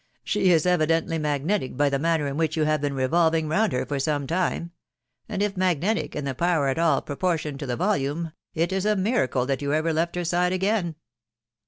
"She 0.23 0.51
is 0.51 0.65
evidently 0.65 1.19
magnetic, 1.19 1.77
by 1.77 1.89
the 1.89 1.99
manner 1.99 2.25
in 2.25 2.35
whkh 2.35 2.55
you 2.55 2.63
have 2.63 2.81
been 2.81 2.95
revolving 2.95 3.47
round 3.47 3.71
her 3.71 3.85
for 3.85 3.99
some 3.99 4.25
time; 4.25 4.71
and 5.29 5.43
if 5.43 5.55
magnetic, 5.55 6.15
and 6.15 6.25
the 6.25 6.33
power 6.33 6.69
at 6.69 6.79
all 6.79 7.03
propor 7.03 7.35
tioned 7.37 7.59
to 7.59 7.67
the 7.67 7.75
volume, 7.75 8.31
it 8.55 8.73
is 8.73 8.87
a 8.87 8.95
miracle 8.95 9.45
that 9.45 9.61
you 9.61 9.73
ever 9.75 9.93
left 9.93 10.15
her 10.15 10.25
tide 10.25 10.53
again." 10.53 10.95